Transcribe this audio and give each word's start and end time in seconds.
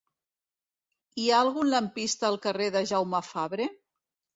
Hi 1.21 1.29
ha 1.29 1.43
algun 1.47 1.71
lampista 1.75 2.31
al 2.33 2.41
carrer 2.49 2.75
de 2.81 2.87
Jaume 2.97 3.27
Fabre? 3.33 3.75